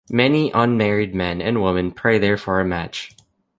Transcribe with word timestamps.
Many 0.09 0.49
unmarried 0.51 1.13
men 1.13 1.43
and 1.43 1.61
women 1.61 1.91
pray 1.91 2.17
there 2.17 2.35
for 2.35 2.59
a 2.59 2.65
match. 2.65 3.15